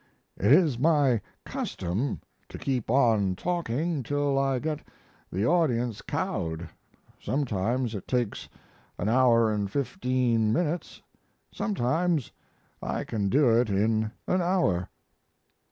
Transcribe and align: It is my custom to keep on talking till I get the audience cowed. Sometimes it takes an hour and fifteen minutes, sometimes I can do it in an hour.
It 0.39 0.51
is 0.51 0.79
my 0.79 1.21
custom 1.45 2.21
to 2.49 2.57
keep 2.57 2.89
on 2.89 3.35
talking 3.35 4.01
till 4.01 4.39
I 4.39 4.57
get 4.57 4.79
the 5.31 5.45
audience 5.45 6.01
cowed. 6.01 6.67
Sometimes 7.19 7.93
it 7.93 8.07
takes 8.07 8.49
an 8.97 9.09
hour 9.09 9.51
and 9.53 9.69
fifteen 9.69 10.51
minutes, 10.51 11.03
sometimes 11.53 12.31
I 12.81 13.03
can 13.03 13.29
do 13.29 13.51
it 13.51 13.69
in 13.69 14.11
an 14.27 14.41
hour. 14.41 14.89